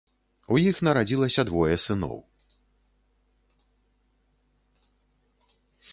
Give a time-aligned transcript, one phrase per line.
[0.53, 2.17] У іх нарадзілася двое сыноў.